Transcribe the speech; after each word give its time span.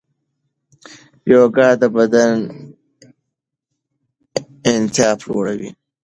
یوګا 1.31 1.69
د 1.81 1.83
بدن 1.95 2.31
انعطاف 4.71 5.19
لوړوي. 5.27 5.69